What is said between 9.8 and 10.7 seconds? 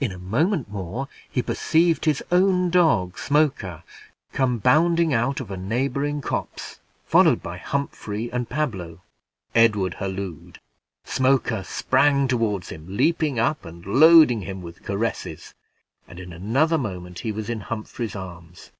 hallooed.